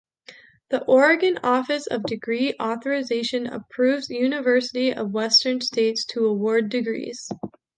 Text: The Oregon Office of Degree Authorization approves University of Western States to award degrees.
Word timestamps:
The 0.69 0.81
Oregon 0.85 1.37
Office 1.43 1.85
of 1.85 2.01
Degree 2.01 2.55
Authorization 2.59 3.45
approves 3.45 4.09
University 4.09 4.91
of 4.91 5.13
Western 5.13 5.61
States 5.61 6.03
to 6.05 6.25
award 6.25 6.69
degrees. 6.69 7.29